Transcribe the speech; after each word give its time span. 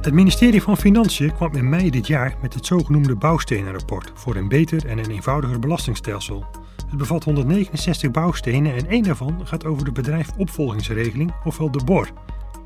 Het 0.00 0.14
ministerie 0.14 0.62
van 0.62 0.76
Financiën 0.76 1.34
kwam 1.34 1.54
in 1.54 1.68
mei 1.68 1.90
dit 1.90 2.06
jaar 2.06 2.36
met 2.42 2.54
het 2.54 2.66
zogenoemde 2.66 3.16
bouwstenenrapport 3.16 4.12
voor 4.14 4.36
een 4.36 4.48
beter 4.48 4.86
en 4.86 4.98
een 4.98 5.10
eenvoudiger 5.10 5.58
belastingstelsel. 5.58 6.44
Het 6.88 6.98
bevat 6.98 7.24
169 7.24 8.10
bouwstenen 8.10 8.74
en 8.74 8.86
één 8.86 9.02
daarvan 9.02 9.46
gaat 9.46 9.64
over 9.64 9.84
de 9.84 9.92
bedrijfopvolgingsregeling, 9.92 11.32
ofwel 11.44 11.70
de 11.70 11.84
BOR. 11.84 12.08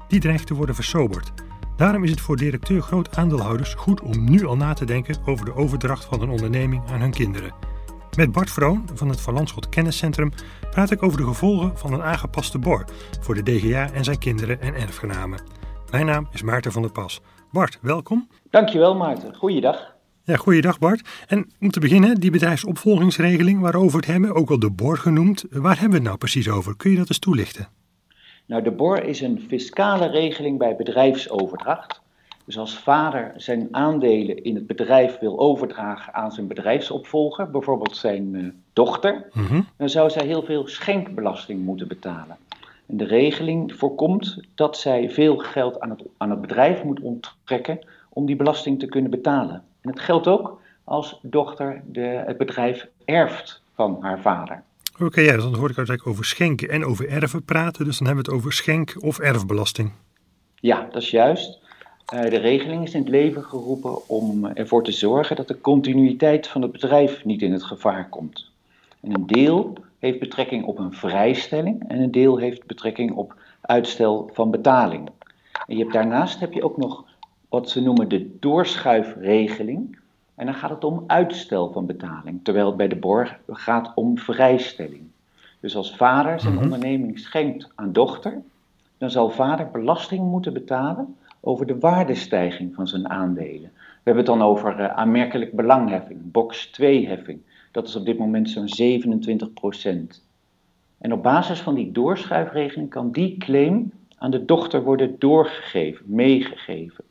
Die 0.09 0.21
dreigt 0.21 0.47
te 0.47 0.55
worden 0.55 0.75
versoberd. 0.75 1.33
Daarom 1.77 2.05
is 2.05 2.11
het 2.11 2.21
voor 2.21 2.37
directeur 2.37 2.83
groot 2.83 3.17
aandeelhouders 3.17 3.75
goed 3.75 4.01
om 4.01 4.31
nu 4.31 4.47
al 4.47 4.57
na 4.57 4.73
te 4.73 4.85
denken 4.85 5.17
over 5.25 5.45
de 5.45 5.55
overdracht 5.55 6.05
van 6.05 6.21
een 6.21 6.31
onderneming 6.31 6.83
aan 6.91 7.01
hun 7.01 7.11
kinderen. 7.11 7.55
Met 8.17 8.33
Bart 8.33 8.51
Vroon 8.51 8.89
van 8.95 9.09
het 9.09 9.21
Van 9.21 9.35
Landschot 9.35 9.69
Kenniscentrum 9.69 10.33
praat 10.71 10.91
ik 10.91 11.03
over 11.03 11.19
de 11.19 11.25
gevolgen 11.25 11.79
van 11.79 11.93
een 11.93 12.03
aangepaste 12.03 12.59
BOR 12.59 12.85
voor 13.21 13.35
de 13.35 13.43
DGA 13.43 13.93
en 13.93 14.05
zijn 14.05 14.19
kinderen 14.19 14.61
en 14.61 14.75
erfgenamen. 14.75 15.64
Mijn 15.95 16.07
naam 16.07 16.29
is 16.33 16.43
Maarten 16.43 16.73
van 16.73 16.83
der 16.83 16.93
Pas. 16.93 17.21
Bart, 17.53 17.79
welkom. 17.83 18.29
Dankjewel 18.51 18.95
Maarten. 18.95 19.35
Goeiedag. 19.35 19.95
Ja, 20.25 20.37
goeiedag 20.37 20.79
Bart. 20.79 21.09
En 21.29 21.51
om 21.61 21.71
te 21.71 21.81
beginnen, 21.81 22.21
die 22.21 22.31
bedrijfsopvolgingsregeling 22.31 23.61
waarover 23.61 23.91
we 23.91 23.97
het 23.97 24.07
hebben, 24.07 24.35
ook 24.35 24.51
al 24.51 24.59
de 24.59 24.71
BOR 24.71 24.97
genoemd. 24.97 25.45
Waar 25.51 25.73
hebben 25.73 25.91
we 25.91 25.95
het 25.97 26.05
nou 26.05 26.17
precies 26.19 26.49
over? 26.51 26.77
Kun 26.77 26.91
je 26.91 26.97
dat 26.97 27.09
eens 27.09 27.19
toelichten? 27.19 27.69
Nou, 28.47 28.63
de 28.63 28.71
BOR 28.71 29.03
is 29.05 29.21
een 29.21 29.45
fiscale 29.49 30.07
regeling 30.07 30.59
bij 30.59 30.77
bedrijfsoverdracht. 30.77 32.03
Dus 32.45 32.59
als 32.59 32.79
vader 32.79 33.33
zijn 33.37 33.69
aandelen 33.71 34.45
in 34.45 34.55
het 34.55 34.67
bedrijf 34.67 35.19
wil 35.19 35.39
overdragen 35.39 36.15
aan 36.15 36.33
zijn 36.33 36.47
bedrijfsopvolger, 36.47 37.51
bijvoorbeeld 37.51 37.97
zijn 37.97 38.35
uh, 38.35 38.49
dochter, 38.73 39.29
Mhm. 39.33 39.61
dan 39.77 39.89
zou 39.89 40.11
zij 40.11 40.27
heel 40.27 40.43
veel 40.43 40.69
schenkbelasting 40.69 41.65
moeten 41.65 41.89
betalen. 41.89 42.37
De 42.87 43.05
regeling 43.05 43.75
voorkomt 43.75 44.39
dat 44.55 44.77
zij 44.77 45.11
veel 45.11 45.37
geld 45.37 45.81
aan 45.81 45.91
het, 45.91 46.03
aan 46.17 46.31
het 46.31 46.41
bedrijf 46.41 46.83
moet 46.83 47.01
onttrekken 47.01 47.79
om 48.09 48.27
die 48.27 48.37
belasting 48.37 48.79
te 48.79 48.87
kunnen 48.87 49.11
betalen. 49.11 49.63
En 49.81 49.91
het 49.91 50.01
geldt 50.01 50.27
ook 50.27 50.61
als 50.85 51.19
dochter 51.23 51.83
de, 51.87 52.23
het 52.27 52.37
bedrijf 52.39 52.89
erft 53.05 53.63
van 53.75 53.97
haar 54.01 54.21
vader. 54.21 54.63
Oké, 55.01 55.21
ja, 55.21 55.33
dus 55.33 55.43
dan 55.43 55.55
hoor 55.55 55.71
ik 55.71 55.77
uiteindelijk 55.77 56.07
over 56.07 56.25
schenken 56.25 56.69
en 56.69 56.85
over 56.85 57.09
erven 57.09 57.45
praten. 57.45 57.85
Dus 57.85 57.99
dan 57.99 58.07
hebben 58.07 58.25
we 58.25 58.31
het 58.31 58.41
over 58.41 58.53
schenk- 58.53 59.03
of 59.03 59.19
erfbelasting. 59.19 59.93
Ja, 60.55 60.89
dat 60.93 61.03
is 61.03 61.11
juist. 61.11 61.59
Uh, 62.15 62.21
de 62.21 62.39
regeling 62.39 62.83
is 62.83 62.95
in 62.95 63.01
het 63.01 63.09
leven 63.09 63.45
geroepen 63.45 64.09
om 64.09 64.47
ervoor 64.47 64.85
te 64.85 64.93
zorgen 64.93 65.37
dat 65.37 65.49
de 65.49 65.61
continuïteit 65.61 66.47
van 66.49 66.63
het 66.63 66.73
bedrijf 66.73 67.25
niet 67.25 67.43
in 67.43 67.53
het 67.53 67.65
gevaar 67.65 68.09
komt. 68.09 68.53
En 69.05 69.15
een 69.15 69.27
deel 69.27 69.73
heeft 69.99 70.19
betrekking 70.19 70.65
op 70.65 70.79
een 70.79 70.93
vrijstelling 70.93 71.89
en 71.89 72.01
een 72.01 72.11
deel 72.11 72.37
heeft 72.37 72.67
betrekking 72.67 73.13
op 73.15 73.35
uitstel 73.61 74.31
van 74.33 74.51
betaling. 74.51 75.09
En 75.67 75.77
je 75.77 75.81
hebt, 75.81 75.93
daarnaast 75.93 76.41
heb 76.41 76.53
je 76.53 76.63
ook 76.63 76.77
nog 76.77 77.05
wat 77.49 77.71
ze 77.71 77.83
noemen 77.83 78.09
de 78.09 78.37
doorschuifregeling. 78.41 79.99
En 80.35 80.47
dan 80.47 80.55
gaat 80.55 80.71
het 80.71 80.85
om 80.85 81.05
uitstel 81.07 81.73
van 81.73 81.87
betaling, 81.87 82.41
terwijl 82.43 82.67
het 82.67 82.77
bij 82.77 82.89
de 82.89 82.97
borg 82.97 83.39
gaat 83.49 83.93
om 83.95 84.19
vrijstelling. 84.19 85.03
Dus 85.61 85.77
als 85.77 85.97
vader 85.97 86.41
zijn 86.41 86.55
Mhm. 86.55 86.63
onderneming 86.63 87.19
schenkt 87.19 87.73
aan 87.75 87.93
dochter, 87.93 88.43
dan 88.99 89.11
zal 89.11 89.31
vader 89.31 89.71
belasting 89.71 90.31
moeten 90.31 90.53
betalen 90.53 91.17
over 91.41 91.67
de 91.67 91.79
waardestijging 91.79 92.75
van 92.75 92.89
zijn 92.89 93.09
aandelen. 93.09 93.71
We 93.75 94.11
hebben 94.11 94.25
het 94.25 94.39
dan 94.39 94.43
over 94.49 94.81
uh, 94.81 94.87
aanmerkelijk 94.87 95.53
belangheffing, 95.53 96.21
box 96.33 96.67
2 96.67 97.09
heffing. 97.09 97.41
Dat 97.75 97.89
is 97.89 97.97
op 97.97 98.05
dit 98.05 98.19
moment 98.19 98.51
zo'n 98.51 99.01
27% 100.17 100.23
En 100.99 101.13
op 101.13 101.23
basis 101.23 101.61
van 101.61 101.75
die 101.75 101.93
doorschuifregeling 101.93 102.91
kan 102.91 103.13
die 103.13 103.37
claim 103.39 103.93
aan 104.17 104.31
de 104.31 104.45
dochter 104.45 104.83
worden 104.83 105.17
doorgegeven, 105.19 106.05
meegegeven. 106.09 107.05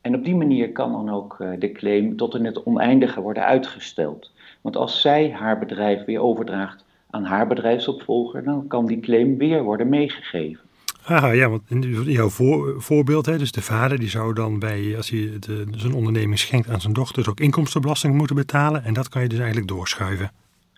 En 0.00 0.14
op 0.14 0.24
die 0.24 0.34
manier 0.34 0.72
kan 0.72 0.92
dan 0.92 1.10
ook 1.10 1.38
uh, 1.40 1.50
de 1.58 1.72
claim 1.72 2.16
tot 2.16 2.34
in 2.34 2.44
het 2.44 2.64
oneindige 2.64 3.20
worden 3.20 3.44
uitgesteld. 3.44 4.32
Want 4.60 4.76
als 4.76 5.00
zij 5.00 5.30
haar 5.30 5.58
bedrijf 5.58 6.04
weer 6.04 6.20
overdraagt 6.20 6.84
aan 7.10 7.24
haar 7.24 7.46
bedrijfsopvolger, 7.46 8.44
dan 8.44 8.66
kan 8.66 8.86
die 8.86 9.00
claim 9.00 9.38
weer 9.38 9.62
worden 9.62 9.88
meegegeven. 9.88 10.67
Haha, 11.08 11.30
ja, 11.30 11.48
want 11.48 11.62
in 11.68 12.02
jouw 12.04 12.28
voor, 12.28 12.82
voorbeeld, 12.82 13.26
hè, 13.26 13.38
dus 13.38 13.52
de 13.52 13.62
vader 13.62 13.98
die 13.98 14.08
zou 14.08 14.34
dan 14.34 14.58
bij, 14.58 14.96
als 14.96 15.10
hij 15.10 15.36
de, 15.40 15.66
zijn 15.70 15.94
onderneming 15.94 16.38
schenkt 16.38 16.70
aan 16.70 16.80
zijn 16.80 16.92
dochter, 16.92 17.28
ook 17.30 17.40
inkomstenbelasting 17.40 18.14
moeten 18.14 18.36
betalen. 18.36 18.84
En 18.84 18.94
dat 18.94 19.08
kan 19.08 19.22
je 19.22 19.28
dus 19.28 19.38
eigenlijk 19.38 19.68
doorschuiven. 19.68 20.30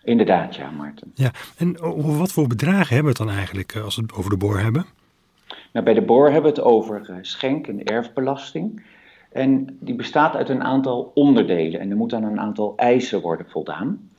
Inderdaad, 0.03 0.55
ja, 0.55 0.69
Maarten. 0.69 1.11
Ja, 1.15 1.31
en 1.57 1.79
over 1.79 2.17
wat 2.17 2.31
voor 2.31 2.47
bedragen 2.47 2.95
hebben 2.95 3.13
we 3.13 3.19
het 3.19 3.27
dan 3.27 3.37
eigenlijk 3.37 3.75
als 3.75 3.95
we 3.95 4.01
het 4.01 4.13
over 4.13 4.29
de 4.29 4.37
boor 4.37 4.59
hebben? 4.59 4.85
Nou, 5.73 5.85
bij 5.85 5.93
de 5.93 6.01
boor 6.01 6.31
hebben 6.31 6.53
we 6.53 6.57
het 6.57 6.67
over 6.67 7.07
uh, 7.09 7.15
schenk- 7.21 7.67
en 7.67 7.83
erfbelasting. 7.83 8.83
En 9.31 9.77
die 9.79 9.95
bestaat 9.95 10.35
uit 10.35 10.49
een 10.49 10.63
aantal 10.63 11.11
onderdelen 11.13 11.79
en 11.79 11.89
er 11.89 11.97
moet 11.97 12.13
aan 12.13 12.23
een 12.23 12.39
aantal 12.39 12.73
eisen 12.75 13.21
worden 13.21 13.45
voldaan. 13.49 14.09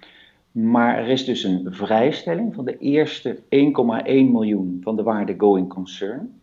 Maar 0.53 0.99
er 0.99 1.09
is 1.09 1.25
dus 1.25 1.45
een 1.45 1.67
vrijstelling 1.71 2.55
van 2.55 2.65
de 2.65 2.79
eerste 2.79 3.37
1,1 3.37 3.43
miljoen 4.05 4.81
van 4.83 4.97
de 4.97 5.03
waarde 5.03 5.35
going 5.39 5.69
concern. 5.69 6.41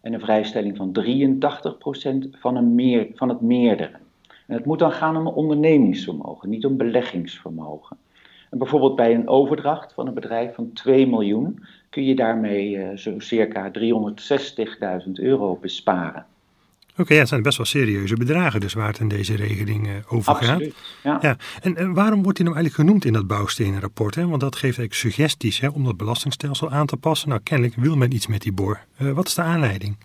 En 0.00 0.12
een 0.12 0.20
vrijstelling 0.20 0.76
van 0.76 0.96
83% 2.26 2.30
van, 2.30 2.56
een 2.56 2.74
meer, 2.74 3.08
van 3.14 3.28
het 3.28 3.40
meerdere. 3.40 3.96
En 4.46 4.54
het 4.56 4.64
moet 4.64 4.78
dan 4.78 4.92
gaan 4.92 5.16
om 5.16 5.26
een 5.26 5.32
ondernemingsvermogen, 5.32 6.48
niet 6.48 6.64
om 6.64 6.76
beleggingsvermogen. 6.76 7.96
En 8.50 8.58
bijvoorbeeld 8.58 8.96
bij 8.96 9.14
een 9.14 9.28
overdracht 9.28 9.92
van 9.92 10.06
een 10.06 10.14
bedrijf 10.14 10.54
van 10.54 10.72
2 10.72 11.06
miljoen 11.06 11.64
kun 11.90 12.04
je 12.04 12.14
daarmee 12.14 12.70
uh, 12.70 12.96
zo 12.96 13.18
circa 13.18 13.70
360.000 15.06 15.10
euro 15.12 15.58
besparen. 15.60 16.26
Oké, 16.98 17.06
okay, 17.06 17.16
ja, 17.16 17.22
het 17.22 17.32
zijn 17.32 17.42
best 17.42 17.56
wel 17.56 17.66
serieuze 17.66 18.16
bedragen 18.16 18.60
dus 18.60 18.74
waar 18.74 18.86
het 18.86 18.98
in 18.98 19.08
deze 19.08 19.36
regeling 19.36 19.86
uh, 19.86 19.92
over 20.08 20.32
Absoluut, 20.32 20.74
gaat. 20.74 21.22
Ja. 21.22 21.28
ja. 21.28 21.36
En, 21.62 21.76
en, 21.76 21.94
waarom 21.94 22.22
wordt 22.22 22.36
die 22.36 22.46
nou 22.46 22.56
eigenlijk 22.56 22.88
genoemd 22.88 23.04
in 23.04 23.12
dat 23.12 23.26
bouwstenenrapport? 23.26 24.14
Hè? 24.14 24.26
Want 24.26 24.40
dat 24.40 24.54
geeft 24.54 24.78
eigenlijk 24.78 24.94
suggesties 24.94 25.60
hè, 25.60 25.68
om 25.68 25.84
dat 25.84 25.96
belastingstelsel 25.96 26.70
aan 26.70 26.86
te 26.86 26.96
passen. 26.96 27.28
Nou, 27.28 27.40
kennelijk 27.42 27.76
wil 27.76 27.96
men 27.96 28.14
iets 28.14 28.26
met 28.26 28.42
die 28.42 28.52
boor. 28.52 28.80
Uh, 29.02 29.12
wat 29.12 29.26
is 29.26 29.34
de 29.34 29.42
aanleiding? 29.42 29.96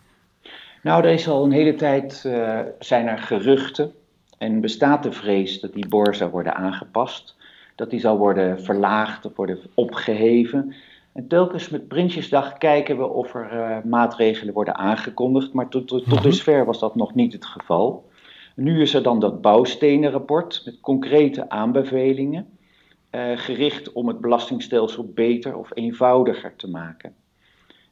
Nou, 0.82 1.04
er 1.04 1.12
is 1.12 1.28
al 1.28 1.44
een 1.44 1.52
hele 1.52 1.76
tijd 1.76 2.24
uh, 2.26 2.60
zijn 2.80 3.08
er 3.08 3.18
geruchten 3.18 3.92
en 4.38 4.62
bestaat 4.62 5.04
de 5.04 5.12
vrees 5.12 5.60
dat 5.60 5.74
die 5.74 5.88
boor 5.88 6.16
zou 6.16 6.32
worden 6.32 6.56
aangepast. 6.56 7.36
Dat 7.76 7.90
die 7.90 8.00
zou 8.00 8.18
worden 8.18 8.64
verlaagd 8.64 9.26
of 9.26 9.36
worden 9.36 9.60
opgeheven. 9.74 10.76
En 11.14 11.28
telkens 11.28 11.70
met 11.70 11.88
Prinsjesdag 11.88 12.58
kijken 12.58 12.98
we 12.98 13.08
of 13.08 13.34
er 13.36 13.54
uh, 13.54 13.84
maatregelen 13.84 14.54
worden 14.54 14.76
aangekondigd, 14.76 15.54
maar 15.54 15.70
tot, 15.70 15.88
tot, 15.88 16.10
tot 16.10 16.24
dusver 16.24 16.66
was 16.66 16.80
dat 16.80 16.96
nog 16.96 17.14
niet 17.16 17.34
het 17.34 17.46
geval. 17.46 18.10
Nu 18.56 18.82
is 18.82 18.94
er 18.94 19.04
dan 19.04 19.20
dat 19.20 19.42
bouwstenenrapport 19.42 20.62
met 20.66 20.80
concrete 20.80 21.50
aanbevelingen, 21.50 22.48
uh, 23.12 23.38
gericht 23.38 23.92
om 23.92 24.08
het 24.08 24.22
belastingstelsel 24.22 25.12
beter 25.14 25.58
of 25.58 25.70
eenvoudiger 25.74 26.56
te 26.56 26.70
maken. 26.70 27.16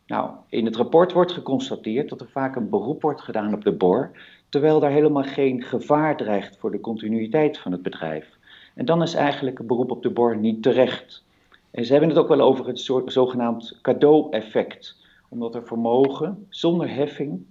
Nou, 0.08 0.32
in 0.50 0.66
het 0.66 0.76
rapport 0.76 1.12
wordt 1.12 1.32
geconstateerd 1.32 2.10
dat 2.10 2.22
er 2.22 2.30
vaak 2.32 2.56
een 2.56 2.70
beroep 2.70 3.02
wordt 3.02 3.22
gedaan 3.22 3.54
op 3.54 3.64
de 3.64 3.72
BOR, 3.72 4.12
terwijl 4.50 4.80
daar 4.80 4.92
helemaal 4.92 5.24
geen 5.24 5.62
gevaar 5.62 6.18
dreigt 6.18 6.58
voor 6.58 6.72
de 6.72 6.80
continuïteit 6.80 7.58
van 7.58 7.72
het 7.72 7.82
bedrijf. 7.82 8.38
En 8.76 8.86
dan 8.86 9.02
is 9.02 9.14
eigenlijk 9.14 9.60
een 9.60 9.68
beroep 9.68 9.92
op 9.92 10.04
de 10.04 10.10
BOR 10.10 10.38
niet 10.38 10.64
terecht. 10.64 11.24
En 11.72 11.86
ze 11.86 11.92
hebben 11.92 12.10
het 12.10 12.18
ook 12.18 12.28
wel 12.28 12.42
over 12.42 12.68
het 12.68 12.80
soort 12.80 13.12
zogenaamd 13.12 13.80
cadeau-effect. 13.82 14.96
Omdat 15.30 15.56
er 15.56 15.66
vermogen 15.66 16.46
zonder 16.50 16.94
heffing 16.94 17.46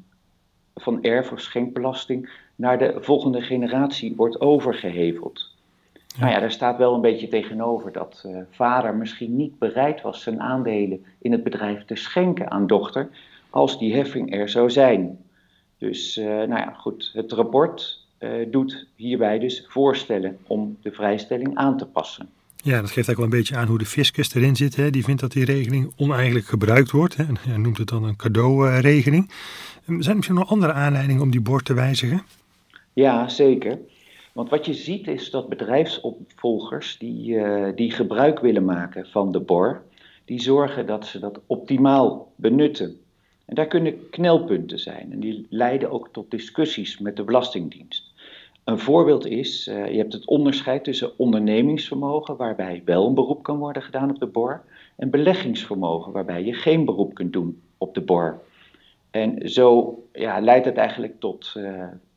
van 0.75 1.03
erf- 1.03 1.33
of 1.33 1.41
schenkbelasting 1.41 2.31
naar 2.57 2.79
de 2.79 2.97
volgende 3.01 3.41
generatie 3.41 4.17
wordt 4.17 4.41
overgeheveld. 4.41 5.49
Ja. 5.93 6.21
Nou 6.21 6.33
ja, 6.33 6.41
daar 6.41 6.53
staat 6.53 6.79
wel 6.79 6.95
een 6.95 7.01
beetje 7.01 7.29
tegenover 7.29 7.93
dat 7.93 8.25
uh, 8.27 8.39
vader 8.51 8.95
misschien 8.95 9.37
niet 9.37 9.59
bereid 9.59 10.03
was 10.03 10.23
zijn 10.23 10.41
aandelen 10.41 11.05
in 11.19 11.33
het 11.33 11.43
bedrijf 11.43 11.85
te 11.85 11.97
schenken 11.97 12.51
aan 12.51 12.67
dochter, 12.67 13.09
als 13.51 13.79
die 13.79 13.95
heffing 13.95 14.35
er 14.35 14.49
zou 14.49 14.71
zijn. 14.71 15.19
Dus 15.79 16.17
uh, 16.17 16.27
nou 16.27 16.49
ja, 16.49 16.73
goed, 16.73 17.11
het 17.15 17.33
rapport 17.33 18.07
uh, 18.19 18.31
doet 18.51 18.87
hierbij 18.97 19.39
dus 19.39 19.65
voorstellen 19.69 20.39
om 20.47 20.77
de 20.83 20.93
vrijstelling 20.93 21.57
aan 21.57 21.77
te 21.77 21.87
passen. 21.87 22.29
Ja, 22.63 22.81
dat 22.81 22.91
geeft 22.91 23.09
eigenlijk 23.09 23.17
wel 23.17 23.25
een 23.25 23.31
beetje 23.31 23.57
aan 23.57 23.67
hoe 23.67 23.79
de 23.79 23.87
fiscus 23.87 24.35
erin 24.35 24.57
zit. 24.57 24.77
Hè. 24.77 24.91
Die 24.91 25.05
vindt 25.05 25.21
dat 25.21 25.33
die 25.33 25.45
regeling 25.45 25.93
oneigenlijk 25.97 26.47
gebruikt 26.47 26.91
wordt. 26.91 27.17
Hè. 27.17 27.25
Hij 27.41 27.57
noemt 27.57 27.79
het 27.79 27.89
dan 27.89 28.05
een 28.05 28.17
cadeauregeling. 28.17 29.31
Zijn 29.87 30.03
er 30.09 30.17
misschien 30.17 30.37
nog 30.37 30.51
andere 30.51 30.73
aanleidingen 30.73 31.23
om 31.23 31.31
die 31.31 31.41
bord 31.41 31.65
te 31.65 31.75
wijzigen? 31.75 32.23
Ja, 32.93 33.29
zeker. 33.29 33.79
Want 34.33 34.51
wat 34.51 34.67
je 34.67 34.75
ziet 34.75 35.09
is 35.09 35.31
dat 35.31 35.49
bedrijfsopvolgers 35.49 36.99
die, 36.99 37.31
uh, 37.31 37.69
die 37.75 37.91
gebruik 37.91 38.41
willen 38.41 38.65
maken 38.65 39.07
van 39.07 39.33
de 39.33 39.41
BOR, 39.41 39.83
die 40.25 40.41
zorgen 40.41 40.87
dat 40.87 41.07
ze 41.07 41.19
dat 41.19 41.41
optimaal 41.47 42.33
benutten. 42.37 42.97
En 43.45 43.55
daar 43.55 43.67
kunnen 43.67 44.11
knelpunten 44.11 44.79
zijn 44.79 45.13
en 45.13 45.21
die 45.21 45.47
leiden 45.51 45.91
ook 45.91 46.09
tot 46.13 46.31
discussies 46.31 46.99
met 46.99 47.17
de 47.17 47.25
Belastingdienst. 47.25 48.10
Een 48.71 48.79
voorbeeld 48.79 49.27
is, 49.27 49.69
uh, 49.69 49.91
je 49.91 49.97
hebt 49.97 50.13
het 50.13 50.27
onderscheid 50.27 50.85
tussen 50.85 51.19
ondernemingsvermogen, 51.19 52.37
waarbij 52.37 52.83
wel 52.85 53.07
een 53.07 53.15
beroep 53.15 53.43
kan 53.43 53.59
worden 53.59 53.83
gedaan 53.83 54.11
op 54.11 54.19
de 54.19 54.27
BOR, 54.27 54.63
en 54.97 55.11
beleggingsvermogen, 55.11 56.13
waarbij 56.13 56.45
je 56.45 56.53
geen 56.53 56.85
beroep 56.85 57.15
kunt 57.15 57.33
doen 57.33 57.61
op 57.79 57.95
de 57.95 58.01
BOR. 58.01 58.41
En 59.11 59.51
zo 59.51 59.99
ja, 60.13 60.41
leidt 60.41 60.65
het 60.65 60.77
eigenlijk 60.77 61.21
tot, 61.21 61.57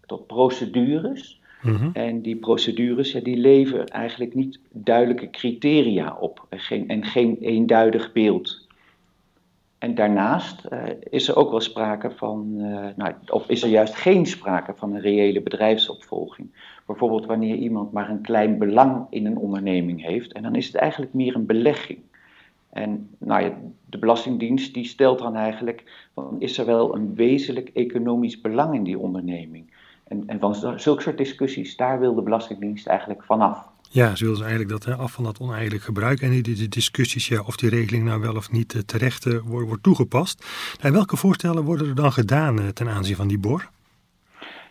tot 0.05 0.27
procedures. 0.27 1.41
Mhm. 1.61 1.89
En 1.93 2.21
die 2.21 2.35
procedures 2.35 3.11
ja, 3.11 3.19
die 3.19 3.37
leveren 3.37 3.87
eigenlijk 3.87 4.33
niet 4.33 4.59
duidelijke 4.71 5.29
criteria 5.29 6.17
op 6.19 6.45
en 6.49 6.59
geen, 6.59 6.87
en 6.87 7.05
geen 7.05 7.37
eenduidig 7.39 8.11
beeld. 8.11 8.62
En 9.83 9.95
daarnaast 9.95 10.65
uh, 10.69 10.79
is 11.09 11.27
er 11.27 11.35
ook 11.35 11.51
wel 11.51 11.59
sprake 11.59 12.11
van, 12.11 12.53
uh, 12.57 12.87
nou, 12.95 13.13
of 13.27 13.49
is 13.49 13.63
er 13.63 13.69
juist 13.69 13.95
geen 13.95 14.25
sprake 14.25 14.73
van 14.75 14.93
een 14.93 15.01
reële 15.01 15.41
bedrijfsopvolging. 15.41 16.71
Bijvoorbeeld 16.85 17.25
wanneer 17.25 17.55
iemand 17.55 17.91
maar 17.91 18.09
een 18.09 18.21
klein 18.21 18.57
belang 18.57 19.07
in 19.09 19.25
een 19.25 19.37
onderneming 19.37 20.01
heeft, 20.01 20.31
en 20.31 20.43
dan 20.43 20.55
is 20.55 20.65
het 20.65 20.75
eigenlijk 20.75 21.13
meer 21.13 21.35
een 21.35 21.45
belegging. 21.45 21.99
En 22.69 23.09
nou 23.17 23.43
ja, 23.43 23.53
de 23.85 23.97
Belastingdienst 23.97 24.73
die 24.73 24.85
stelt 24.85 25.19
dan 25.19 25.35
eigenlijk, 25.35 26.07
van, 26.13 26.35
is 26.39 26.57
er 26.57 26.65
wel 26.65 26.95
een 26.95 27.15
wezenlijk 27.15 27.69
economisch 27.73 28.41
belang 28.41 28.75
in 28.75 28.83
die 28.83 28.99
onderneming? 28.99 29.73
En, 30.03 30.23
en 30.25 30.39
van 30.39 30.79
zulke 30.79 31.01
soort 31.01 31.17
discussies, 31.17 31.75
daar 31.75 31.99
wil 31.99 32.15
de 32.15 32.21
Belastingdienst 32.21 32.87
eigenlijk 32.87 33.23
vanaf. 33.23 33.72
Ja, 33.93 34.15
ze 34.15 34.23
willen 34.23 34.39
dus 34.39 34.47
eigenlijk 34.47 34.69
dat 34.69 34.85
hè, 34.85 35.01
af 35.01 35.11
van 35.11 35.23
dat 35.23 35.39
oneigenlijk 35.39 35.83
gebruik 35.83 36.21
en 36.21 36.41
die, 36.41 36.67
discussies 36.67 37.27
ja, 37.27 37.41
of 37.41 37.55
die 37.55 37.69
regeling 37.69 38.05
nou 38.05 38.21
wel 38.21 38.35
of 38.35 38.51
niet 38.51 38.73
uh, 38.73 38.81
terecht 38.81 39.25
uh, 39.25 39.39
wordt, 39.43 39.67
wordt 39.67 39.83
toegepast. 39.83 40.45
Welke 40.81 41.17
voorstellen 41.17 41.63
worden 41.63 41.87
er 41.87 41.95
dan 41.95 42.11
gedaan 42.11 42.59
uh, 42.59 42.67
ten 42.67 42.89
aanzien 42.89 43.15
van 43.15 43.27
die 43.27 43.37
BOR? 43.37 43.69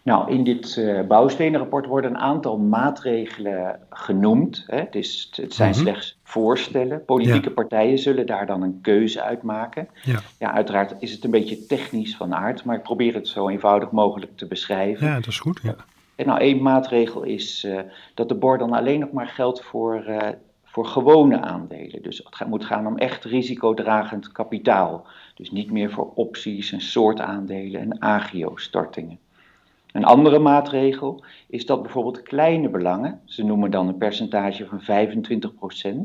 Nou, 0.03 0.31
in 0.31 0.45
dit 0.45 0.77
uh, 0.77 1.01
bouwstenenrapport 1.07 1.87
worden 1.87 2.11
een 2.11 2.19
aantal 2.19 2.59
maatregelen 2.59 3.81
genoemd. 3.91 4.65
Hè. 4.67 4.79
Het, 4.79 4.95
is, 4.95 5.33
het 5.37 5.55
zijn 5.55 5.71
mhm. 5.71 5.81
slechts 5.81 6.19
voorstellen. 6.25 7.05
Politieke 7.05 7.51
partijen 7.51 7.99
zullen 7.99 8.27
daar 8.27 8.47
dan 8.47 8.63
een 8.63 8.79
keuze 8.81 9.23
uit 9.23 9.43
maken. 9.43 9.89
Ja. 10.03 10.21
ja, 10.39 10.53
uiteraard 10.53 10.95
is 10.99 11.13
het 11.13 11.25
een 11.25 11.31
beetje 11.31 11.67
technisch 11.67 12.17
van 12.17 12.35
aard, 12.35 12.65
maar 12.65 12.77
ik 12.77 12.83
probeer 12.83 13.15
het 13.15 13.29
zo 13.29 13.49
eenvoudig 13.49 13.91
mogelijk 13.91 14.37
te 14.37 14.47
beschrijven. 14.47 15.07
Ja, 15.07 15.15
dat 15.15 15.27
is 15.27 15.41
goed. 15.41 15.61
Ja. 15.63 15.77
En 16.23 16.29
nou, 16.29 16.41
één 16.41 16.63
maatregel 16.63 17.23
is 17.23 17.65
uh, 17.65 17.81
dat 18.15 18.29
de 18.29 18.35
BOR 18.35 18.59
dan 18.59 18.73
alleen 18.73 19.01
nog 19.01 19.13
maar 19.13 19.27
geldt 19.27 19.65
voor, 19.65 20.05
uh, 20.09 20.29
voor 20.65 20.87
gewone 20.87 21.41
aandelen. 21.41 22.03
Dus 22.03 22.23
het 22.31 22.49
moet 22.49 22.65
gaan 22.65 22.87
om 22.87 22.99
echt 22.99 23.25
risicodragend 23.25 24.33
kapitaal. 24.33 25.07
Dus 25.35 25.51
niet 25.51 25.71
meer 25.71 25.91
voor 25.91 26.13
opties 26.15 26.73
en 26.73 26.81
soortaandelen 26.81 27.81
en 27.81 28.03
agio-stortingen. 28.03 29.19
Een 29.93 30.05
andere 30.05 30.39
maatregel 30.39 31.25
is 31.49 31.67
dat 31.67 31.83
bijvoorbeeld 31.83 32.23
kleine 32.23 32.69
belangen, 32.69 33.21
ze 33.25 33.45
noemen 33.45 33.71
dan 33.71 33.89
een 33.89 33.97
percentage 33.97 34.67
van 34.67 34.81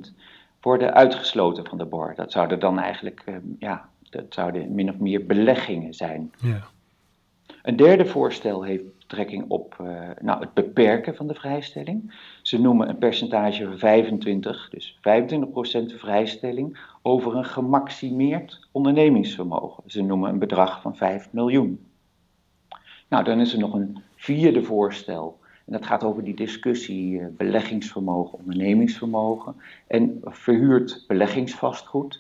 25%, 0.07 0.13
worden 0.61 0.93
uitgesloten 0.93 1.65
van 1.65 1.77
de 1.77 1.85
BOR. 1.85 2.13
Dat 2.15 2.31
zouden 2.31 2.59
dan 2.59 2.79
eigenlijk, 2.79 3.23
uh, 3.25 3.35
ja, 3.59 3.89
dat 4.09 4.25
zouden 4.29 4.75
min 4.75 4.89
of 4.89 4.97
meer 4.97 5.25
beleggingen 5.25 5.93
zijn. 5.93 6.31
Ja. 6.41 6.67
Een 7.61 7.75
derde 7.75 8.05
voorstel 8.05 8.63
heeft 8.63 8.83
betrekking 9.07 9.45
op 9.47 9.77
uh, 9.81 10.09
nou, 10.21 10.39
het 10.39 10.53
beperken 10.53 11.15
van 11.15 11.27
de 11.27 11.33
vrijstelling. 11.33 12.13
Ze 12.41 12.61
noemen 12.61 12.89
een 12.89 12.97
percentage 12.97 13.65
van 13.65 13.77
25, 13.77 14.69
dus 14.69 14.97
25% 14.97 14.99
vrijstelling 15.97 16.79
over 17.01 17.35
een 17.35 17.45
gemaximeerd 17.45 18.67
ondernemingsvermogen. 18.71 19.83
Ze 19.85 20.01
noemen 20.01 20.29
een 20.29 20.39
bedrag 20.39 20.81
van 20.81 20.95
5 20.95 21.27
miljoen. 21.31 21.85
Nou, 23.07 23.23
dan 23.23 23.39
is 23.39 23.53
er 23.53 23.59
nog 23.59 23.73
een 23.73 23.97
vierde 24.15 24.63
voorstel. 24.63 25.39
En 25.65 25.73
dat 25.73 25.85
gaat 25.85 26.03
over 26.03 26.23
die 26.23 26.35
discussie 26.35 27.19
uh, 27.19 27.25
beleggingsvermogen, 27.37 28.39
ondernemingsvermogen 28.39 29.55
en 29.87 30.19
verhuurd 30.23 31.03
beleggingsvastgoed. 31.07 32.19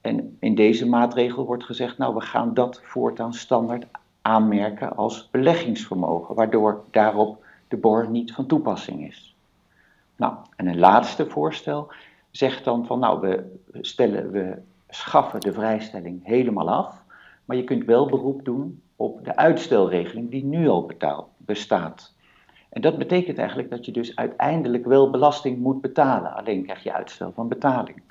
En 0.00 0.36
in 0.40 0.54
deze 0.54 0.88
maatregel 0.88 1.46
wordt 1.46 1.64
gezegd, 1.64 1.98
nou 1.98 2.14
we 2.14 2.20
gaan 2.20 2.54
dat 2.54 2.80
voortaan 2.84 3.34
standaard 3.34 3.86
aanmerken 4.26 4.96
als 4.96 5.28
beleggingsvermogen, 5.30 6.34
waardoor 6.34 6.84
daarop 6.90 7.44
de 7.68 7.76
BOR 7.76 8.08
niet 8.10 8.32
van 8.32 8.46
toepassing 8.46 9.06
is. 9.06 9.36
Nou, 10.16 10.34
en 10.56 10.66
een 10.66 10.78
laatste 10.78 11.26
voorstel 11.26 11.92
zegt 12.30 12.64
dan 12.64 12.86
van 12.86 12.98
nou, 12.98 13.20
we, 13.20 13.60
stellen, 13.80 14.30
we 14.30 14.58
schaffen 14.88 15.40
de 15.40 15.52
vrijstelling 15.52 16.20
helemaal 16.24 16.70
af, 16.70 17.02
maar 17.44 17.56
je 17.56 17.64
kunt 17.64 17.84
wel 17.84 18.06
beroep 18.06 18.44
doen 18.44 18.82
op 18.96 19.24
de 19.24 19.36
uitstelregeling 19.36 20.30
die 20.30 20.44
nu 20.44 20.68
al 20.68 20.90
bestaat. 21.36 22.14
En 22.68 22.80
dat 22.80 22.98
betekent 22.98 23.38
eigenlijk 23.38 23.70
dat 23.70 23.84
je 23.84 23.92
dus 23.92 24.16
uiteindelijk 24.16 24.84
wel 24.84 25.10
belasting 25.10 25.58
moet 25.58 25.80
betalen, 25.80 26.34
alleen 26.34 26.64
krijg 26.64 26.82
je 26.82 26.92
uitstel 26.92 27.32
van 27.32 27.48
betaling. 27.48 28.02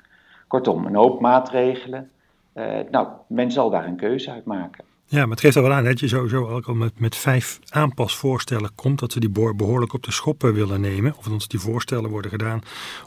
Kortom, 0.46 0.86
een 0.86 0.94
hoop 0.94 1.20
maatregelen. 1.20 2.10
Uh, 2.54 2.78
nou, 2.90 3.08
men 3.26 3.50
zal 3.50 3.70
daar 3.70 3.86
een 3.86 3.96
keuze 3.96 4.30
uit 4.30 4.44
maken. 4.44 4.84
Ja, 5.06 5.20
maar 5.20 5.30
het 5.30 5.40
geeft 5.40 5.56
al 5.56 5.62
wel 5.62 5.72
aan 5.72 5.84
dat 5.84 6.00
je 6.00 6.08
sowieso 6.08 6.48
ook 6.48 6.66
al 6.66 6.74
met, 6.74 7.00
met 7.00 7.16
vijf 7.16 7.60
aanpasvoorstellen 7.68 8.74
komt. 8.74 8.98
Dat 8.98 9.12
ze 9.12 9.20
die 9.20 9.28
boor 9.28 9.56
behoorlijk 9.56 9.92
op 9.92 10.02
de 10.02 10.12
schoppen 10.12 10.54
willen 10.54 10.80
nemen. 10.80 11.14
Of 11.18 11.24
dat 11.24 11.44
die 11.48 11.60
voorstellen 11.60 12.10
worden 12.10 12.30
gedaan 12.30 12.60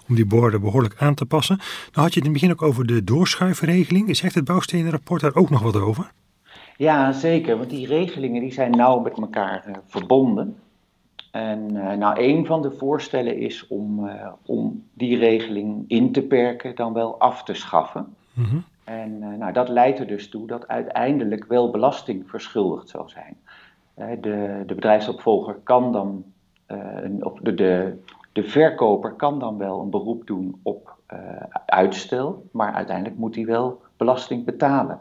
om 0.07 0.15
die 0.15 0.25
borden 0.25 0.61
behoorlijk 0.61 0.95
aan 0.97 1.13
te 1.13 1.25
passen. 1.25 1.57
Nou 1.57 1.67
had 1.91 2.13
je 2.13 2.19
het 2.19 2.27
in 2.27 2.33
het 2.33 2.41
begin 2.41 2.51
ook 2.51 2.61
over 2.61 2.85
de 2.85 3.03
doorschuifregeling. 3.03 4.15
Zegt 4.15 4.35
het 4.35 4.45
bouwstenenrapport 4.45 5.21
daar 5.21 5.35
ook 5.35 5.49
nog 5.49 5.61
wat 5.61 5.75
over? 5.75 6.11
Ja, 6.77 7.11
zeker. 7.11 7.57
Want 7.57 7.69
die 7.69 7.87
regelingen 7.87 8.41
die 8.41 8.53
zijn 8.53 8.71
nauw 8.71 8.99
met 8.99 9.17
elkaar 9.17 9.63
uh, 9.67 9.75
verbonden. 9.87 10.55
En 11.31 11.75
uh, 11.75 11.93
nou, 11.93 12.21
een 12.21 12.45
van 12.45 12.61
de 12.61 12.71
voorstellen 12.71 13.37
is 13.37 13.67
om, 13.67 14.05
uh, 14.05 14.27
om 14.45 14.83
die 14.93 15.17
regeling 15.17 15.83
in 15.87 16.11
te 16.11 16.21
perken, 16.21 16.75
dan 16.75 16.93
wel 16.93 17.19
af 17.19 17.43
te 17.43 17.53
schaffen. 17.53 18.15
Mm 18.33 18.63
en 18.87 19.21
uh, 19.21 19.37
nou, 19.37 19.53
dat 19.53 19.69
leidt 19.69 19.99
er 19.99 20.07
dus 20.07 20.29
toe 20.29 20.47
dat 20.47 20.67
uiteindelijk 20.67 21.45
wel 21.45 21.71
belasting 21.71 22.29
verschuldigd 22.29 22.89
zal 22.89 23.09
zijn. 23.09 23.37
Uh, 23.95 24.05
de, 24.21 24.63
de 24.65 24.75
bedrijfsopvolger 24.75 25.55
kan 25.63 25.91
dan, 25.91 26.23
een, 26.65 27.25
of 27.25 27.39
de, 27.39 27.53
de, 27.53 28.01
de 28.31 28.43
verkoper 28.43 29.11
kan 29.11 29.39
dan 29.39 29.57
wel 29.57 29.81
een 29.81 29.89
beroep 29.89 30.27
doen 30.27 30.59
op 30.63 30.95
uitstel, 31.65 32.45
maar 32.51 32.73
uiteindelijk 32.73 33.17
moet 33.17 33.35
hij 33.35 33.45
wel 33.45 33.81
belasting 33.97 34.45
betalen. 34.45 34.99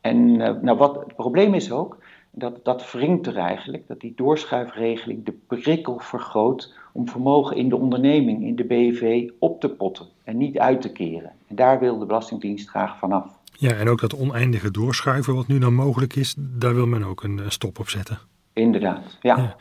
En 0.00 0.36
nou, 0.36 0.76
wat, 0.76 0.94
het 0.94 1.16
probleem 1.16 1.54
is 1.54 1.72
ook 1.72 1.98
dat 2.38 2.64
dat 2.64 2.92
wringt 2.92 3.26
er 3.26 3.36
eigenlijk, 3.36 3.86
dat 3.86 4.00
die 4.00 4.12
doorschuifregeling 4.16 5.24
de 5.24 5.34
prikkel 5.46 5.98
vergroot 5.98 6.74
om 6.92 7.08
vermogen 7.08 7.56
in 7.56 7.68
de 7.68 7.76
onderneming, 7.76 8.44
in 8.44 8.56
de 8.56 8.64
BV, 8.64 9.30
op 9.38 9.60
te 9.60 9.68
potten 9.68 10.06
en 10.24 10.36
niet 10.36 10.58
uit 10.58 10.80
te 10.80 10.92
keren. 10.92 11.32
En 11.46 11.56
daar 11.56 11.78
wil 11.78 11.98
de 11.98 12.06
Belastingdienst 12.06 12.68
graag 12.68 12.98
vanaf. 12.98 13.26
Ja, 13.52 13.72
en 13.72 13.88
ook 13.88 14.00
dat 14.00 14.16
oneindige 14.16 14.70
doorschuiven 14.70 15.34
wat 15.34 15.46
nu 15.46 15.58
dan 15.58 15.74
mogelijk 15.74 16.16
is, 16.16 16.34
daar 16.38 16.74
wil 16.74 16.86
men 16.86 17.04
ook 17.04 17.22
een 17.22 17.40
stop 17.48 17.78
op 17.78 17.88
zetten. 17.88 18.18
Inderdaad, 18.52 19.18
ja. 19.20 19.36
ja. 19.36 19.56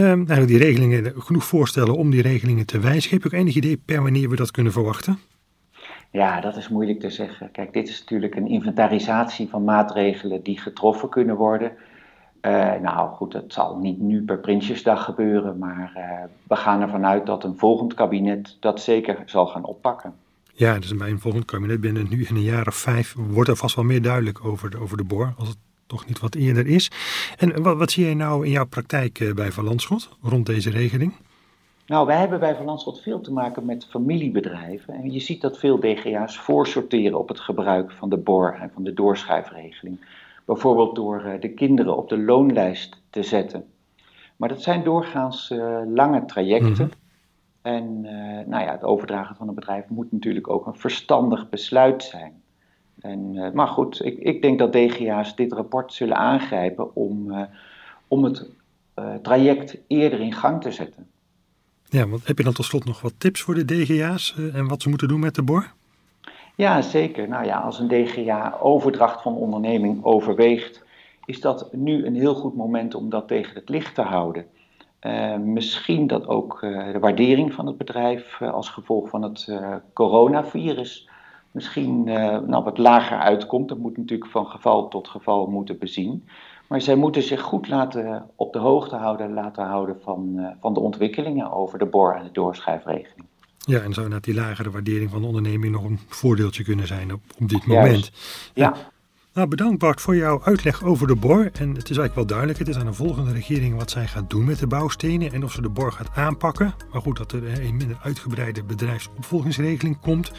Um, 0.00 0.18
eigenlijk 0.18 0.48
die 0.48 0.58
regelingen, 0.58 1.12
genoeg 1.22 1.44
voorstellen 1.44 1.96
om 1.96 2.10
die 2.10 2.22
regelingen 2.22 2.66
te 2.66 2.78
wijzigen. 2.78 3.10
Heb 3.10 3.22
je 3.22 3.36
ook 3.36 3.42
enig 3.42 3.54
idee 3.54 3.76
per 3.76 4.02
wanneer 4.02 4.28
we 4.28 4.36
dat 4.36 4.50
kunnen 4.50 4.72
verwachten? 4.72 5.18
Ja, 6.10 6.40
dat 6.40 6.56
is 6.56 6.68
moeilijk 6.68 7.00
te 7.00 7.10
zeggen. 7.10 7.50
Kijk, 7.50 7.72
dit 7.72 7.88
is 7.88 8.00
natuurlijk 8.00 8.34
een 8.34 8.48
inventarisatie 8.48 9.48
van 9.48 9.64
maatregelen 9.64 10.42
die 10.42 10.58
getroffen 10.58 11.08
kunnen 11.08 11.36
worden. 11.36 11.72
Uh, 12.46 12.74
nou 12.74 13.10
goed, 13.10 13.32
het 13.32 13.52
zal 13.52 13.76
niet 13.76 14.00
nu 14.00 14.24
per 14.24 14.38
Prinsjesdag 14.38 15.04
gebeuren, 15.04 15.58
maar 15.58 15.92
uh, 15.96 16.30
we 16.48 16.56
gaan 16.56 16.80
ervan 16.80 17.06
uit 17.06 17.26
dat 17.26 17.44
een 17.44 17.56
volgend 17.56 17.94
kabinet 17.94 18.56
dat 18.60 18.80
zeker 18.80 19.22
zal 19.26 19.46
gaan 19.46 19.64
oppakken. 19.64 20.14
Ja, 20.52 20.78
dus 20.78 20.96
bij 20.96 21.10
een 21.10 21.20
volgend 21.20 21.44
kabinet 21.44 21.80
binnen 21.80 22.06
nu 22.08 22.24
in 22.24 22.36
een 22.36 22.42
jaar 22.42 22.66
of 22.66 22.74
vijf 22.74 23.14
wordt 23.16 23.50
er 23.50 23.56
vast 23.56 23.76
wel 23.76 23.84
meer 23.84 24.02
duidelijk 24.02 24.44
over 24.44 24.70
de, 24.70 24.78
over 24.78 24.96
de 24.96 25.04
boor, 25.04 25.32
als 25.36 25.48
het 25.48 25.56
toch 25.86 26.06
niet 26.06 26.20
wat 26.20 26.34
eerder 26.34 26.66
is. 26.66 26.90
En 27.38 27.62
wat, 27.62 27.76
wat 27.76 27.90
zie 27.90 28.04
jij 28.04 28.14
nou 28.14 28.44
in 28.44 28.50
jouw 28.50 28.66
praktijk 28.66 29.20
eh, 29.20 29.34
bij 29.34 29.52
Van 29.52 29.64
Landschot 29.64 30.08
rond 30.22 30.46
deze 30.46 30.70
regeling? 30.70 31.12
Nou, 31.86 32.06
wij 32.06 32.18
hebben 32.18 32.40
bij 32.40 32.54
Van 32.54 32.64
Landschot 32.64 33.02
veel 33.02 33.20
te 33.20 33.32
maken 33.32 33.64
met 33.64 33.86
familiebedrijven. 33.90 34.94
En 34.94 35.12
je 35.12 35.20
ziet 35.20 35.40
dat 35.40 35.58
veel 35.58 35.80
DGA's 35.80 36.38
voorsorteren 36.38 37.18
op 37.18 37.28
het 37.28 37.40
gebruik 37.40 37.90
van 37.90 38.08
de 38.08 38.16
BOR 38.16 38.54
en 38.60 38.70
van 38.74 38.84
de 38.84 38.94
doorschuifregeling. 38.94 40.00
Bijvoorbeeld 40.44 40.94
door 40.94 41.24
eh, 41.24 41.40
de 41.40 41.54
kinderen 41.54 41.96
op 41.96 42.08
de 42.08 42.18
loonlijst 42.18 43.02
te 43.10 43.22
zetten. 43.22 43.64
Maar 44.36 44.48
dat 44.48 44.62
zijn 44.62 44.84
doorgaans 44.84 45.50
uh, 45.50 45.80
lange 45.86 46.24
trajecten. 46.24 46.86
Mhm. 46.86 46.94
En 47.62 48.04
uh, 48.04 48.46
nou 48.46 48.64
ja, 48.64 48.72
het 48.72 48.84
overdragen 48.84 49.36
van 49.36 49.48
een 49.48 49.54
bedrijf 49.54 49.88
moet 49.88 50.12
natuurlijk 50.12 50.48
ook 50.48 50.66
een 50.66 50.74
verstandig 50.74 51.48
besluit 51.48 52.02
zijn. 52.02 52.42
En, 53.00 53.50
maar 53.54 53.68
goed, 53.68 54.04
ik, 54.04 54.18
ik, 54.18 54.42
denk 54.42 54.58
dat 54.58 54.72
DGA's 54.72 55.36
dit 55.36 55.52
rapport 55.52 55.92
zullen 55.92 56.16
aangrijpen 56.16 56.94
om, 56.94 57.48
om 58.08 58.24
het 58.24 58.48
traject 59.22 59.78
eerder 59.86 60.20
in 60.20 60.32
gang 60.32 60.62
te 60.62 60.70
zetten. 60.70 61.06
Ja, 61.88 62.08
want 62.08 62.26
heb 62.26 62.38
je 62.38 62.44
dan 62.44 62.52
tot 62.52 62.64
slot 62.64 62.84
nog 62.84 63.00
wat 63.00 63.14
tips 63.18 63.40
voor 63.40 63.54
de 63.54 63.64
DGA's 63.64 64.36
en 64.52 64.68
wat 64.68 64.82
ze 64.82 64.88
moeten 64.88 65.08
doen 65.08 65.20
met 65.20 65.34
de 65.34 65.42
BOR? 65.42 65.72
Ja, 66.62 66.82
zeker. 66.82 67.28
Nou 67.28 67.44
ja, 67.44 67.58
als 67.58 67.78
een 67.78 67.88
DGA 67.88 68.58
overdracht 68.60 69.22
van 69.22 69.34
onderneming 69.34 70.04
overweegt, 70.04 70.84
is 71.24 71.40
dat 71.40 71.72
nu 71.72 72.06
een 72.06 72.14
heel 72.14 72.34
goed 72.34 72.56
moment 72.56 72.94
om 72.94 73.10
dat 73.10 73.28
tegen 73.28 73.54
het 73.54 73.68
licht 73.68 73.94
te 73.94 74.02
houden. 74.02 74.46
Uh, 75.00 75.36
misschien 75.36 76.06
dat 76.06 76.26
ook 76.26 76.62
uh, 76.62 76.92
de 76.92 76.98
waardering 76.98 77.54
van 77.54 77.66
het 77.66 77.76
bedrijf 77.76 78.40
uh, 78.40 78.52
als 78.52 78.68
gevolg 78.68 79.08
van 79.08 79.22
het 79.22 79.58
coronavirus 79.92 81.08
misschien 81.50 82.02
nou, 82.46 82.64
wat 82.64 82.78
lager 82.78 83.18
uitkomt. 83.18 83.68
Dat 83.68 83.78
moet 83.78 83.96
natuurlijk 83.96 84.30
van 84.30 84.46
geval 84.46 84.88
tot 84.88 85.08
geval 85.08 85.46
moeten 85.46 85.78
bezien. 85.78 86.28
Maar 86.68 86.80
zij 86.80 86.94
moeten 86.94 87.22
zich 87.22 87.40
goed 87.40 87.68
laten 87.68 88.30
op 88.36 88.52
de 88.52 88.58
hoogte 88.58 88.96
houden, 88.96 89.32
laten 89.32 89.64
houden 89.64 90.00
van, 90.00 90.54
van 90.60 90.74
de 90.74 90.80
ontwikkelingen 90.80 91.52
over 91.52 91.78
de 91.78 91.86
bor- 91.86 92.14
en 92.14 92.24
de 92.24 92.32
doorschrijfregeling. 92.32 93.30
Ja, 93.64 93.80
en 93.80 93.92
zou 93.92 94.08
net 94.08 94.24
die 94.24 94.34
lagere 94.34 94.70
waardering 94.70 95.10
van 95.10 95.20
de 95.20 95.26
onderneming 95.26 95.72
nog 95.72 95.84
een 95.84 96.00
voordeeltje 96.08 96.64
kunnen 96.64 96.86
zijn 96.86 97.12
op, 97.12 97.22
op 97.38 97.48
dit 97.48 97.66
moment. 97.66 97.86
Juist. 97.88 98.12
Ja. 98.54 98.90
Nou, 99.34 99.48
bedankt 99.48 99.78
Bart 99.78 100.00
voor 100.00 100.16
jouw 100.16 100.42
uitleg 100.44 100.82
over 100.82 101.06
de 101.06 101.14
BOR. 101.14 101.50
En 101.52 101.68
het 101.68 101.90
is 101.90 101.96
eigenlijk 101.96 102.14
wel 102.14 102.26
duidelijk, 102.26 102.58
het 102.58 102.68
is 102.68 102.76
aan 102.76 102.86
de 102.86 102.92
volgende 102.92 103.32
regering 103.32 103.76
wat 103.76 103.90
zij 103.90 104.06
gaat 104.06 104.30
doen 104.30 104.44
met 104.44 104.58
de 104.58 104.66
bouwstenen 104.66 105.32
en 105.32 105.44
of 105.44 105.52
ze 105.52 105.62
de 105.62 105.68
BOR 105.68 105.92
gaat 105.92 106.10
aanpakken. 106.14 106.74
Maar 106.92 107.00
goed, 107.00 107.16
dat 107.16 107.32
er 107.32 107.60
een 107.60 107.76
minder 107.76 107.98
uitgebreide 108.02 108.64
bedrijfsopvolgingsregeling 108.64 110.00
komt, 110.00 110.32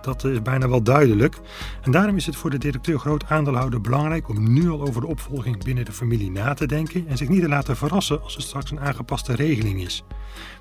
dat 0.00 0.24
is 0.24 0.42
bijna 0.42 0.68
wel 0.68 0.82
duidelijk. 0.82 1.36
En 1.82 1.90
daarom 1.90 2.16
is 2.16 2.26
het 2.26 2.36
voor 2.36 2.50
de 2.50 2.58
directeur 2.58 2.98
groot 2.98 3.24
aandeelhouder 3.24 3.80
belangrijk 3.80 4.28
om 4.28 4.52
nu 4.52 4.70
al 4.70 4.82
over 4.82 5.00
de 5.00 5.06
opvolging 5.06 5.64
binnen 5.64 5.84
de 5.84 5.92
familie 5.92 6.30
na 6.30 6.54
te 6.54 6.66
denken 6.66 7.06
en 7.08 7.16
zich 7.16 7.28
niet 7.28 7.42
te 7.42 7.48
laten 7.48 7.76
verrassen 7.76 8.22
als 8.22 8.36
er 8.36 8.42
straks 8.42 8.70
een 8.70 8.80
aangepaste 8.80 9.34
regeling 9.34 9.80
is. 9.80 10.04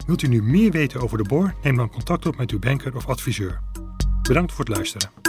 Wilt 0.06 0.22
u 0.22 0.28
nu 0.28 0.44
meer 0.44 0.72
weten 0.72 1.02
over 1.02 1.18
de 1.18 1.24
BOR? 1.24 1.54
Neem 1.64 1.76
dan 1.76 1.90
contact 1.90 2.26
op 2.26 2.38
met 2.38 2.52
uw 2.52 2.60
banker 2.60 2.96
of 2.96 3.08
adviseur. 3.08 3.60
Bedankt 4.22 4.52
voor 4.52 4.66
het 4.66 4.76
luisteren. 4.76 5.27